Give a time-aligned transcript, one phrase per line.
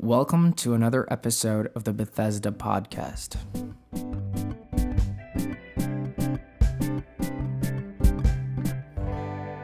[0.00, 3.36] Welcome to another episode of the Bethesda Podcast.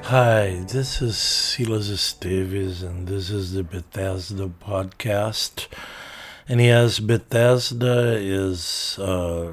[0.02, 5.68] Hi, this is Silas Davies, and this is the Bethesda Podcast.
[6.48, 9.52] And yes, Bethesda is uh,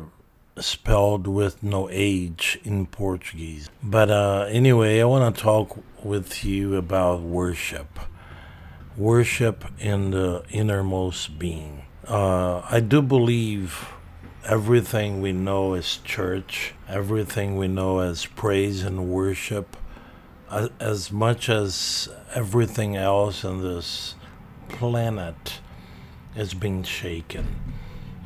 [0.58, 3.70] spelled with no H in Portuguese.
[3.84, 8.00] But uh, anyway, I want to talk with you about worship.
[9.02, 11.86] Worship in the innermost being.
[12.08, 13.90] Uh, I do believe
[14.46, 19.76] everything we know as church, everything we know as praise and worship,
[20.80, 24.14] as much as everything else in this
[24.70, 25.62] planet
[26.36, 27.60] is being shaken.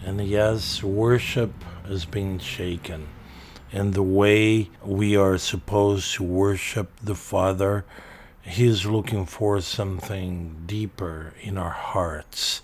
[0.06, 1.54] And yes, worship
[1.88, 3.08] is being shaken.
[3.72, 7.86] And the way we are supposed to worship the Father,
[8.46, 12.62] He is looking for something deeper in our hearts.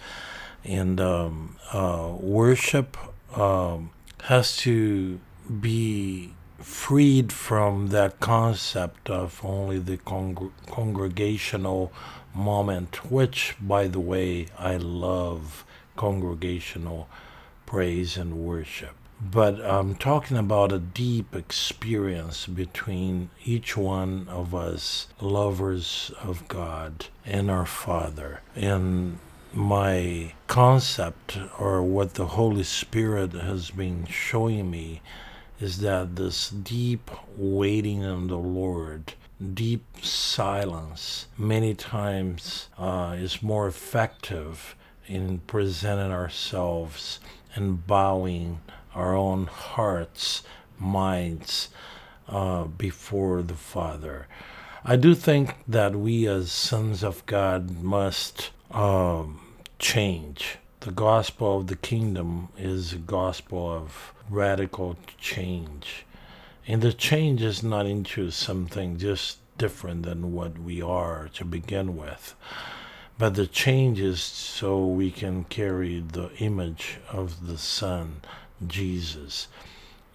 [0.63, 2.97] And um, uh, worship
[3.35, 3.89] um,
[4.23, 5.19] has to
[5.59, 11.91] be freed from that concept of only the congr- congregational
[12.33, 17.09] moment, which, by the way, I love congregational
[17.65, 19.00] praise and worship.
[19.23, 27.05] But I'm talking about a deep experience between each one of us, lovers of God
[27.23, 28.41] and our Father.
[28.55, 29.19] And
[29.53, 35.01] my concept, or what the Holy Spirit has been showing me,
[35.59, 39.13] is that this deep waiting on the Lord,
[39.53, 47.19] deep silence, many times uh, is more effective in presenting ourselves
[47.53, 48.61] and bowing
[48.93, 50.43] our own hearts,
[50.79, 51.69] minds
[52.27, 54.27] uh, before the Father.
[54.83, 59.39] I do think that we as sons of God must um,
[59.77, 60.57] change.
[60.79, 66.05] The gospel of the kingdom is a gospel of radical change.
[66.67, 71.95] And the change is not into something just different than what we are to begin
[71.95, 72.33] with.
[73.19, 78.21] But the change is so we can carry the image of the Son,
[78.67, 79.47] Jesus,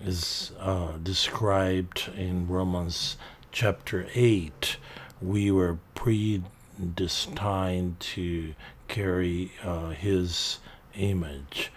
[0.05, 3.17] is uh, described in Romans
[3.53, 4.77] chapter 8.
[5.23, 8.55] We were predestined to
[8.89, 10.59] carry uh, His
[10.95, 11.73] image.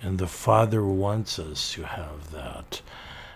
[0.00, 2.80] And the Father wants us to have that.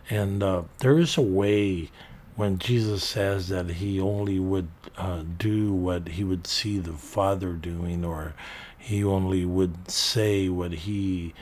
[0.08, 1.90] And uh, there is a way
[2.36, 7.52] when Jesus says that he only would uh, do what he would see the Father
[7.52, 8.34] doing, or
[8.78, 11.34] he only would say what he, he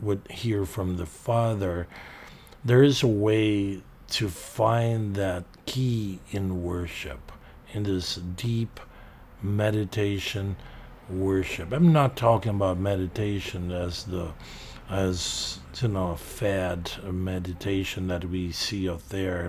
[0.00, 1.86] would hear from the Father,
[2.64, 7.32] there is a way to find that key in worship,
[7.72, 8.80] in this deep
[9.42, 10.56] meditation
[11.08, 11.72] worship.
[11.72, 14.32] I'm not talking about meditation as the
[14.90, 19.48] as you know a fad meditation that we see out there.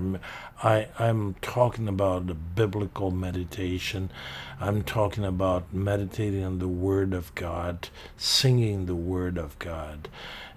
[0.64, 4.12] I I'm talking about the biblical meditation.
[4.60, 10.08] I'm talking about meditating on the Word of God, singing the Word of God,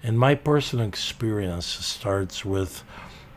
[0.03, 2.83] and my personal experience starts with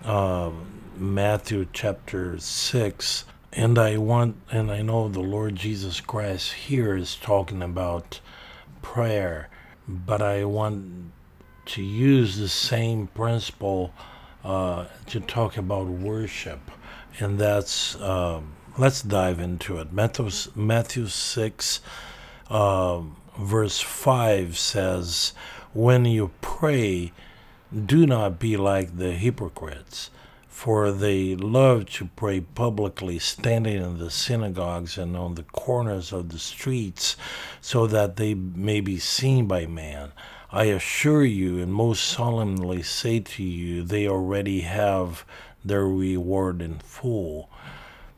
[0.04, 0.50] uh,
[0.97, 3.25] Matthew chapter six.
[3.50, 8.20] And I want, and I know the Lord Jesus Christ here is talking about
[8.82, 9.48] prayer,
[9.88, 11.12] but I want
[11.69, 13.93] to use the same principle
[14.45, 16.61] uh, to talk about worship,
[17.21, 19.93] and that's um, let's dive into it.
[19.93, 21.81] Matthew, Matthew six,
[22.49, 23.03] uh,
[23.39, 25.33] verse five says,
[25.75, 27.12] "When you pray,
[27.73, 30.11] do not be like the hypocrites."
[30.49, 36.31] For they love to pray publicly, standing in the synagogues and on the corners of
[36.31, 37.17] the streets,
[37.61, 40.11] so that they may be seen by man.
[40.50, 45.26] I assure you and most solemnly say to you, they already have
[45.62, 47.50] their reward in full.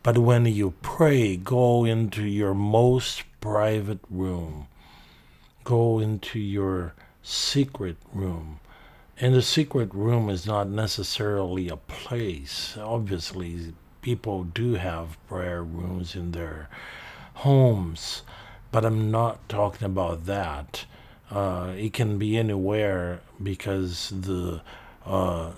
[0.04, 4.68] But when you pray, go into your most private room,
[5.64, 8.60] go into your secret room.
[9.18, 12.78] And the secret room is not necessarily a place.
[12.78, 16.68] Obviously, people do have prayer rooms in their
[17.34, 18.22] homes,
[18.70, 20.84] but I'm not talking about that.
[21.30, 24.60] Uh, it can be anywhere because the
[25.06, 25.52] uh,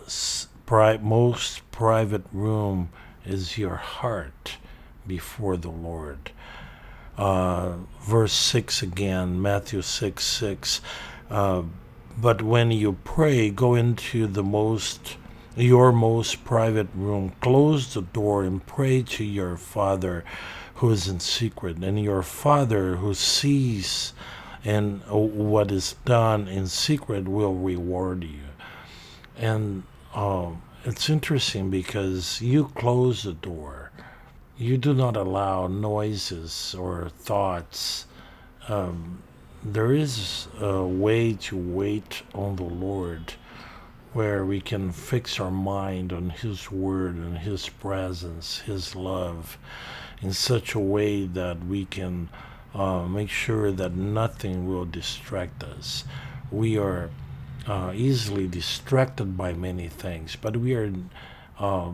[0.66, 2.90] pri- most private room
[3.24, 4.58] is your heart
[5.06, 6.30] before the Lord.
[7.16, 10.80] Uh, verse 6 again, Matthew 6 6.
[11.30, 11.62] Uh,
[12.18, 15.16] but when you pray, go into the most
[15.56, 20.25] your most private room, close the door, and pray to your Father
[20.76, 21.76] who is in secret.
[21.78, 24.14] And your Father who sees
[24.64, 28.41] and uh, what is done in secret will reward you.
[29.37, 29.82] And
[30.14, 33.91] um, it's interesting because you close the door,
[34.56, 38.06] you do not allow noises or thoughts.
[38.69, 39.23] Um,
[39.64, 43.35] there is a way to wait on the Lord
[44.12, 49.56] where we can fix our mind on His Word and His presence, His love,
[50.20, 52.29] in such a way that we can
[52.74, 56.04] uh, make sure that nothing will distract us.
[56.50, 57.10] We are
[57.66, 60.92] uh, easily distracted by many things, but we are
[61.58, 61.90] uh,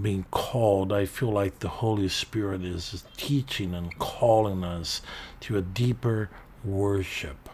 [0.00, 0.92] being called.
[0.92, 5.02] I feel like the Holy Spirit is teaching and calling us
[5.40, 6.30] to a deeper
[6.64, 7.48] worship.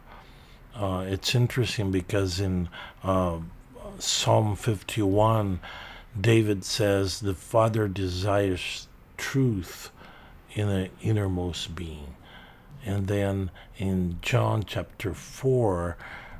[0.74, 2.68] Uh, it's interesting because in
[3.02, 3.38] uh,
[3.98, 5.60] Psalm 51,
[6.18, 8.86] David says, The Father desires
[9.16, 9.90] truth
[10.54, 12.14] in the innermost being.
[12.88, 15.98] And then in John chapter 4,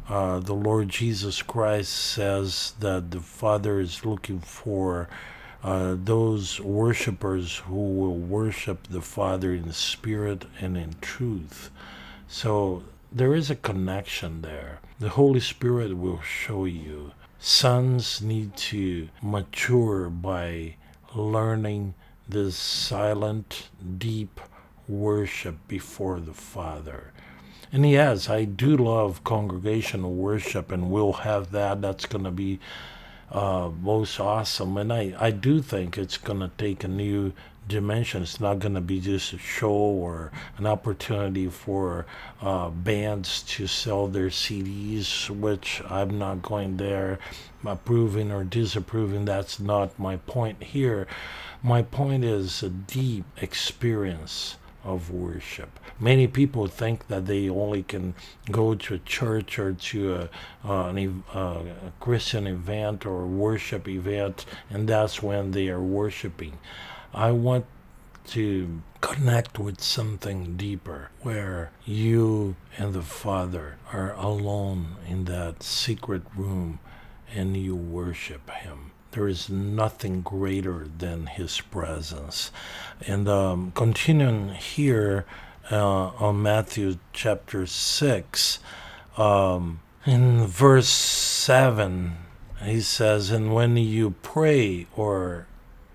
[0.09, 5.11] uh, the Lord Jesus Christ says that the Father is looking for
[5.62, 11.71] uh, those worshipers who will worship the Father in spirit and in truth.
[12.29, 14.81] So there is a connection there.
[15.00, 20.77] The Holy Spirit will show you sons need to mature by
[21.15, 21.93] learning
[22.27, 23.69] this silent,
[23.99, 24.41] deep
[24.88, 27.12] worship before the Father.
[27.70, 31.82] And yes, I do love congregational worship, and we'll have that.
[31.82, 32.61] That's going to be
[33.31, 34.79] uh, most awesome.
[34.79, 37.35] And I, I do think it's going to take a new
[37.69, 38.23] dimension.
[38.23, 42.06] It's not going to be just a show or an opportunity for
[42.40, 47.19] uh, bands to sell their CDs, which I'm not going there
[47.67, 49.26] approving or disapproving.
[49.26, 51.06] That's not my point here.
[51.62, 55.78] My point is a deep experience of worship.
[56.00, 58.14] Many people think that they only can
[58.50, 60.28] go to a church or to
[60.64, 66.58] a, a Christian event or worship event, and that's when they are worshiping.
[67.12, 67.66] I want
[68.28, 76.22] to connect with something deeper where you and the Father are alone in that secret
[76.36, 76.78] room
[77.34, 78.88] and you worship Him.
[79.12, 82.50] There is nothing greater than His presence.
[83.06, 85.25] And um, continuing here
[85.70, 88.58] uh, on Matthew chapter 6,
[89.16, 92.16] um, in verse 7,
[92.64, 95.46] he says, And when you pray or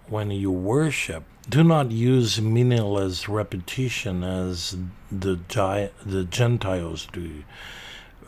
[0.07, 4.77] when you worship, do not use meaningless repetition as
[5.12, 5.39] the,
[6.06, 7.44] the Gentiles do,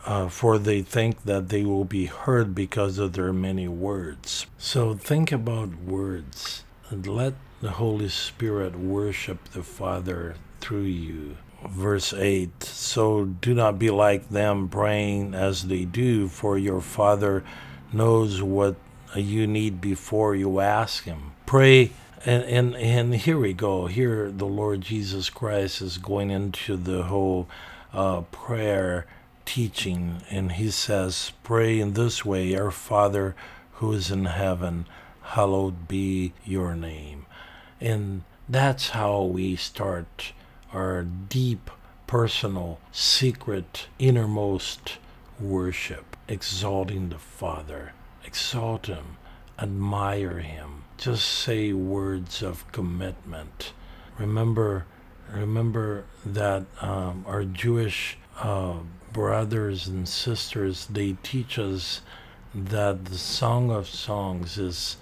[0.05, 4.45] uh, for they think that they will be heard because of their many words.
[4.57, 11.37] So think about words and let the Holy Spirit worship the Father through you.
[11.67, 17.43] Verse 8 So do not be like them praying as they do, for your Father
[17.91, 18.75] knows what
[19.15, 21.31] you need before you ask Him.
[21.47, 21.91] Pray
[22.25, 23.85] and, and and here we go.
[23.85, 27.47] Here the Lord Jesus Christ is going into the whole
[27.93, 29.05] uh, prayer
[29.45, 33.35] teaching, and he says, "Pray in this way: Our Father
[33.73, 34.87] who is in heaven,
[35.21, 37.25] hallowed be your name."
[37.79, 40.33] And that's how we start
[40.73, 41.69] our deep,
[42.07, 44.97] personal, secret, innermost
[45.39, 47.93] worship, exalting the Father.
[48.23, 49.17] Exalt Him,
[49.59, 53.73] admire Him just say words of commitment.
[54.17, 54.85] Remember,
[55.31, 58.77] remember that um, our Jewish uh,
[59.15, 62.01] brothers and sisters they teach us
[62.53, 64.97] that the Song of Songs is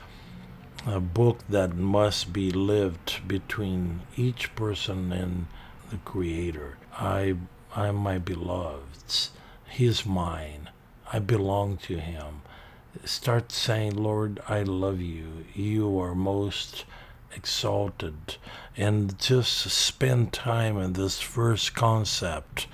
[0.86, 5.48] a book that must be lived between each person and
[5.90, 6.78] the Creator.
[6.96, 7.34] I,
[7.76, 9.32] am my beloved's.
[9.68, 10.70] He is mine.
[11.12, 12.44] I belong to Him
[13.06, 15.46] start saying, Lord, I love you.
[15.54, 16.86] You are most
[17.36, 18.38] exalted.
[18.78, 22.68] And just spend time in this first concept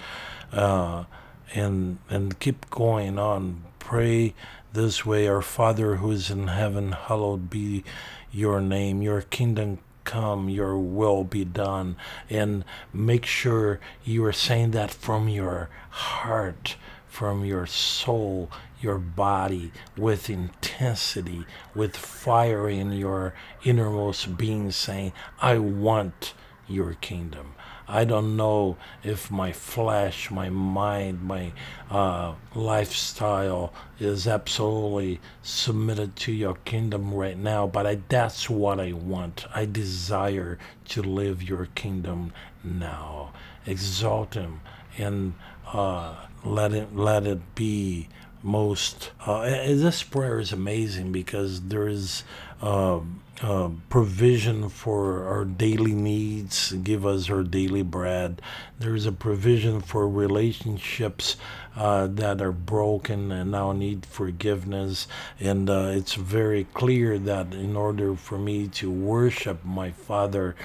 [0.52, 1.06] uh,
[1.54, 3.64] and, and keep going on.
[3.80, 4.34] Pray
[4.74, 7.84] this way Our Father who is in heaven, hallowed be
[8.32, 9.02] your name.
[9.02, 11.96] Your kingdom come, your will be done.
[12.30, 16.76] And make sure you are saying that from your heart,
[17.08, 18.50] from your soul,
[18.82, 26.34] your body with intensity, with fire in your innermost being, saying, I want
[26.68, 27.54] your kingdom.
[27.90, 31.52] I don't know if my flesh, my mind, my
[31.90, 38.92] uh, lifestyle is absolutely submitted to your kingdom right now, but I, that's what I
[38.92, 39.46] want.
[39.56, 42.32] I desire to live your kingdom
[42.64, 43.34] now.
[43.66, 44.62] Exalt Him
[44.98, 45.34] and
[45.74, 48.08] uh, let it let it be
[48.44, 49.12] most.
[49.26, 52.24] Uh, this prayer is amazing because there is.
[52.62, 53.00] Uh,
[53.42, 58.42] uh, provision for our daily needs, give us our daily bread.
[58.78, 61.38] There's a provision for relationships
[61.76, 65.08] uh, that are broken and now need forgiveness.
[65.40, 70.58] And uh, it's very clear that in order for me to worship my Father,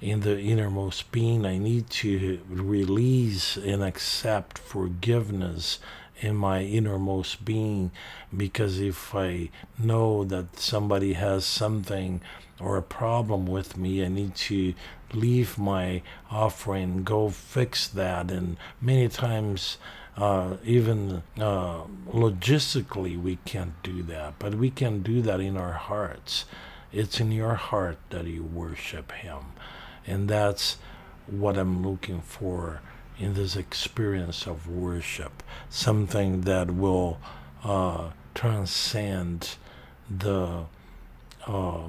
[0.00, 5.78] in the innermost being, I need to release and accept forgiveness
[6.24, 7.90] in my innermost being
[8.34, 12.20] because if I know that somebody has something
[12.60, 14.74] or a problem with me, I need to
[15.12, 18.30] leave my offering, go fix that.
[18.30, 19.76] And many times,
[20.16, 25.72] uh, even uh, logistically, we can't do that, but we can do that in our
[25.72, 26.46] hearts.
[26.92, 29.52] It's in your heart that you worship Him.
[30.06, 30.78] And that's
[31.26, 32.80] what I'm looking for
[33.18, 37.18] in this experience of worship, something that will
[37.62, 39.56] uh, transcend
[40.10, 40.64] the
[41.46, 41.84] uh,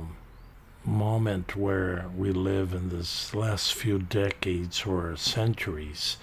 [0.84, 6.17] moment where we live in this last few decades or centuries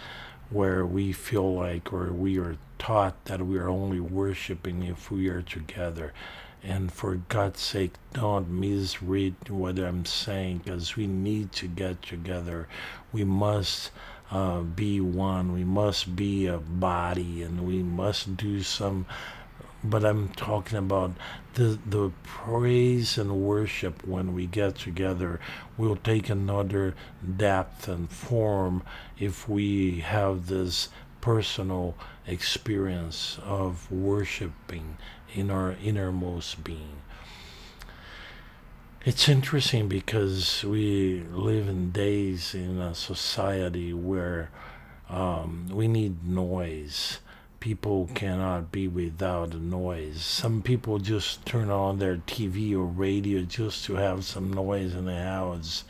[0.50, 5.28] where we feel like or we are taught that we are only worshiping if we
[5.28, 6.12] are together.
[6.62, 12.68] And for God's sake, don't misread what I'm saying because we need to get together.
[13.12, 13.90] We must
[14.32, 15.52] uh, be one.
[15.52, 19.06] We must be a body and we must do some.
[19.84, 21.12] But I'm talking about
[21.54, 25.38] the, the praise and worship when we get together
[25.76, 26.94] will take another
[27.36, 28.82] depth and form
[29.18, 30.88] if we have this
[31.20, 31.96] personal
[32.26, 34.96] experience of worshiping
[35.34, 37.02] in our innermost being.
[39.04, 44.48] It's interesting because we live in days in a society where
[45.10, 47.18] um, we need noise.
[47.58, 50.22] People cannot be without noise.
[50.24, 55.06] Some people just turn on their TV or radio just to have some noise in
[55.06, 55.82] the house,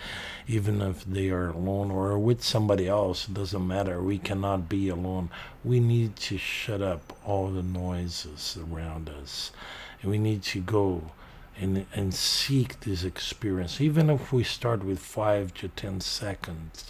[0.49, 3.29] even if they are alone or with somebody else.
[3.29, 4.03] It doesn't matter.
[4.03, 5.29] We cannot be alone.
[5.63, 9.53] We need to shut up all the noises around us.
[10.01, 11.11] And we need to go
[11.59, 16.87] and, and seek this experience, even if we start with five to ten seconds,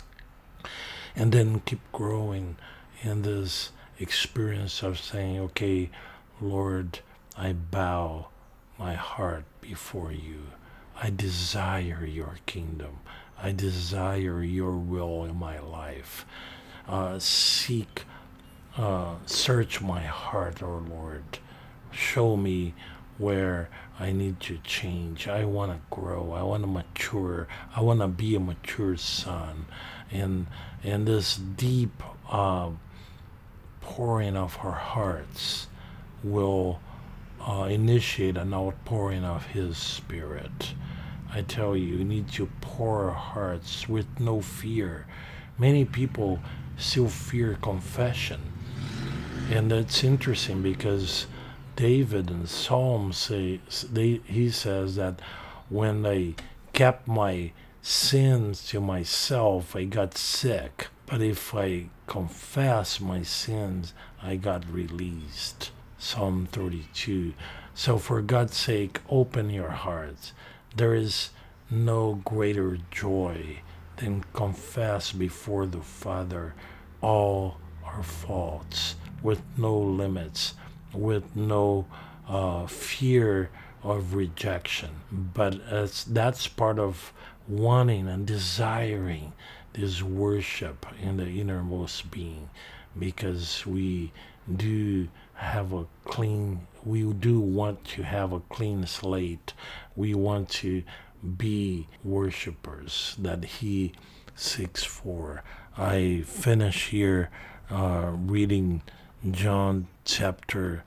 [1.15, 2.57] and then keep growing
[3.03, 5.91] in this experience of saying, okay,
[6.41, 7.01] Lord,
[7.37, 8.29] I bow
[8.79, 10.49] my heart before you.
[11.01, 12.99] I desire your kingdom.
[13.43, 16.25] I desire your will in my life.
[16.87, 18.05] Uh, seek,
[18.77, 21.39] uh, search my heart, O oh Lord.
[21.91, 22.75] Show me
[23.19, 25.29] where I need to change.
[25.29, 26.33] I want to grow.
[26.33, 27.47] I want to mature.
[27.75, 29.67] I want to be a mature son.
[30.11, 30.47] And
[30.83, 32.71] and this deep uh,
[33.81, 35.69] pouring of our hearts
[36.23, 36.81] will
[37.41, 40.75] uh, initiate an outpouring of His Spirit.
[41.35, 45.07] I tell you, you need to pour our hearts with no fear.
[45.59, 46.41] Many people
[46.77, 48.41] still fear confession.
[49.51, 51.27] And it's interesting because
[51.77, 53.61] David in Psalms say
[53.91, 55.21] they, he says that
[55.69, 56.35] when I
[56.73, 60.89] kept my sins to myself, I got sick.
[61.07, 65.71] But if I confess my sins, I got released.
[65.99, 67.35] Psalm 32.
[67.75, 70.33] So for God's sake, open your hearts.
[70.77, 71.31] There is
[71.71, 73.61] no greater joy
[73.97, 76.55] than confess before the Father
[77.01, 80.55] all our faults with no limits
[80.93, 81.87] with no
[82.29, 83.51] uh, fear
[83.83, 84.91] of rejection.
[85.11, 85.61] But
[86.07, 87.13] that's part of
[87.49, 89.33] wanting and desiring
[89.73, 92.51] this worship in the innermost being
[92.99, 94.13] because we
[94.57, 99.53] do have a clean we do want to have a clean slate
[99.97, 100.83] we want to
[101.37, 103.93] be worshipers that he
[104.35, 105.43] seeks for
[105.77, 107.31] i finish here
[107.71, 108.83] uh, reading
[109.31, 110.83] John chapter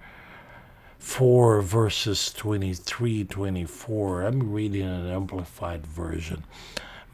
[0.99, 4.23] 4, verses 23 24.
[4.23, 6.43] I'm reading an amplified version.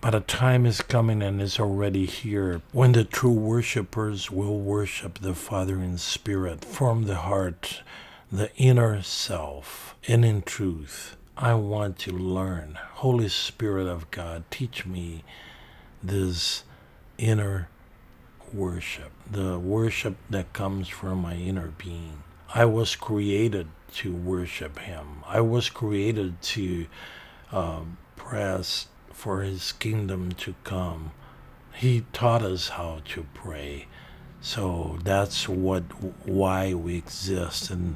[0.02, 5.20] But a time is coming and is already here when the true worshippers will worship
[5.20, 7.84] the Father in spirit from the heart,
[8.32, 11.18] the inner self, and in truth.
[11.38, 12.80] I want to learn.
[12.94, 15.24] Holy Spirit of God, teach me
[16.02, 16.64] this
[17.20, 17.70] inner
[18.54, 22.24] worship, the worship that comes from my inner being.
[22.54, 25.24] I was created to worship Him.
[25.26, 26.88] I was created to
[27.52, 31.12] um, press for His kingdom to come.
[31.74, 33.88] He taught us how to pray.
[34.42, 35.84] So that's what
[36.28, 37.70] why we exist.
[37.70, 37.96] And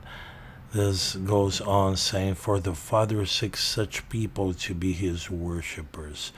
[0.75, 6.33] this goes on saying, For the Father seeks such people to be his worshippers.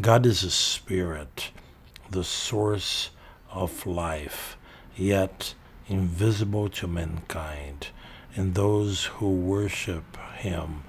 [0.00, 1.50] God is a spirit,
[2.10, 3.10] the source
[3.50, 4.56] of life,
[4.96, 5.54] yet
[5.88, 7.88] invisible to mankind.
[8.36, 10.84] And those who worship him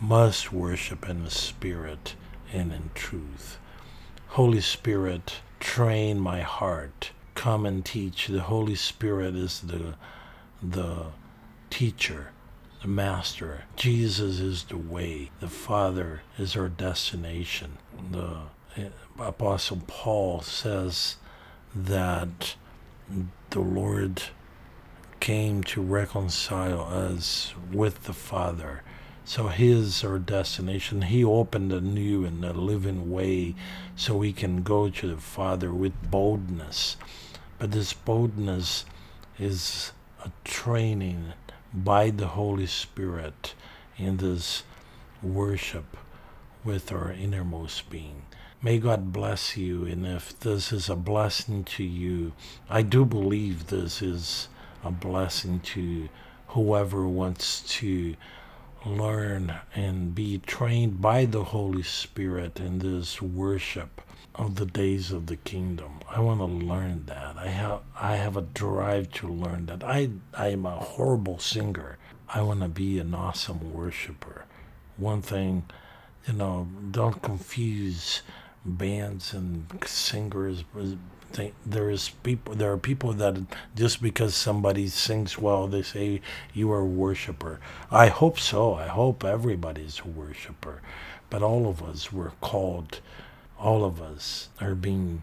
[0.00, 2.14] must worship in the spirit
[2.52, 3.58] and in truth.
[4.28, 8.26] Holy Spirit, train my heart come and teach.
[8.26, 9.94] The Holy Spirit is the
[10.60, 11.06] the
[11.70, 12.32] teacher,
[12.82, 13.62] the master.
[13.76, 15.30] Jesus is the way.
[15.38, 17.78] The Father is our destination.
[18.10, 18.38] The
[18.76, 18.88] eh,
[19.20, 21.16] Apostle Paul says
[21.74, 22.56] that
[23.50, 24.22] the Lord
[25.20, 28.82] came to reconcile us with the Father.
[29.24, 31.02] So His our destination.
[31.02, 33.54] He opened a new and a living way
[33.94, 36.96] so we can go to the Father with boldness.
[37.58, 38.84] But this boldness
[39.38, 39.92] is
[40.24, 41.32] a training
[41.74, 43.54] by the Holy Spirit
[43.98, 44.62] in this
[45.22, 45.96] worship
[46.64, 48.22] with our innermost being.
[48.60, 49.84] May God bless you.
[49.84, 52.32] And if this is a blessing to you,
[52.68, 54.48] I do believe this is
[54.82, 56.08] a blessing to
[56.48, 58.16] whoever wants to
[58.84, 64.00] learn and be trained by the Holy Spirit in this worship
[64.34, 66.00] of the days of the kingdom.
[66.10, 67.36] I want to learn that.
[67.36, 69.84] I have I have a drive to learn that.
[69.84, 71.96] I I am a horrible singer.
[72.28, 74.46] I want to be an awesome worshiper.
[74.96, 75.64] One thing,
[76.26, 78.22] you know, don't confuse
[78.64, 80.64] bands and singers.
[81.66, 82.54] There is people.
[82.54, 83.38] There are people that
[83.76, 86.20] just because somebody sings well, they say
[86.54, 87.60] you are a worshiper.
[87.90, 88.74] I hope so.
[88.74, 90.80] I hope everybody's a worshiper,
[91.30, 93.00] but all of us were called
[93.58, 95.22] all of us are being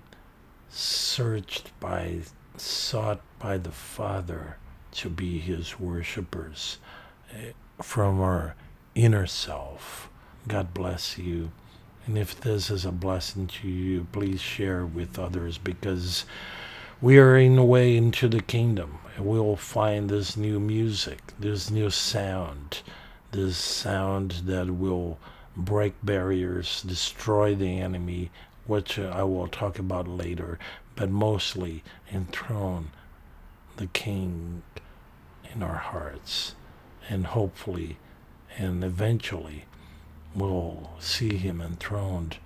[0.69, 2.19] searched by,
[2.57, 4.57] sought by the Father
[4.91, 6.77] to be His worshippers
[7.33, 7.51] eh,
[7.81, 8.55] from our
[8.93, 10.09] inner self.
[10.47, 11.51] God bless you.
[12.05, 16.25] And if this is a blessing to you, please share with others because
[17.01, 18.99] we are in the way into the kingdom.
[19.15, 22.81] And we'll find this new music, this new sound,
[23.31, 25.17] this sound that will
[25.57, 28.29] break barriers, destroy the enemy,
[28.67, 30.59] which I will talk about later,
[30.95, 32.91] but mostly enthrone
[33.77, 34.61] the King
[35.53, 36.55] in our hearts.
[37.09, 37.97] And hopefully
[38.57, 39.65] and eventually
[40.35, 42.37] we'll see him enthroned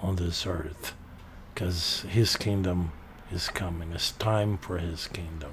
[0.00, 0.94] on this earth
[1.54, 2.92] because his kingdom
[3.32, 3.92] is coming.
[3.92, 5.52] It's time for his kingdom.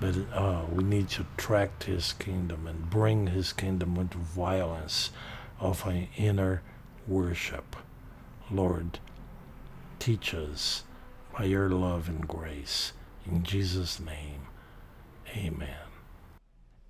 [0.00, 5.10] But uh, we need to attract his kingdom and bring his kingdom into violence
[5.58, 6.62] of an inner
[7.06, 7.76] worship.
[8.50, 8.98] Lord,
[9.98, 10.84] teach us
[11.36, 12.92] by your love and grace.
[13.26, 14.46] In Jesus' name,
[15.36, 15.89] amen.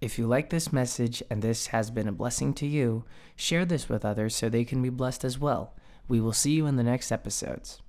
[0.01, 3.05] If you like this message and this has been a blessing to you,
[3.37, 5.75] share this with others so they can be blessed as well.
[6.09, 7.83] We will see you in the next episodes.